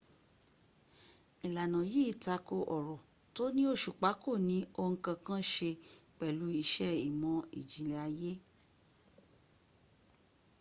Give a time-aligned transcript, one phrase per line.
[1.45, 2.97] ìlànà yìí tako ọ̀rọ̀
[3.35, 5.69] tó ní òsùpá kò ní ohun kankan se
[6.17, 8.31] pẹ̀lú iṣẹ ìmọ̀́ ìjìnlẹ̀ ayé